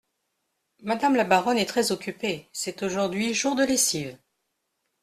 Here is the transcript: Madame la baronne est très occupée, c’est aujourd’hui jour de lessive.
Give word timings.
Madame 0.81 1.15
la 1.15 1.25
baronne 1.25 1.59
est 1.59 1.67
très 1.67 1.91
occupée, 1.91 2.49
c’est 2.53 2.81
aujourd’hui 2.81 3.35
jour 3.35 3.53
de 3.55 3.63
lessive. 3.63 4.17